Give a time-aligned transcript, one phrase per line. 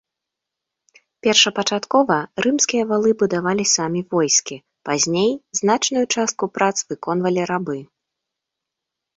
[1.25, 4.57] Першапачаткова рымскія валы будавалі самі войскі,
[4.89, 5.31] пазней
[5.61, 7.77] значную частку прац выконвалі рабы.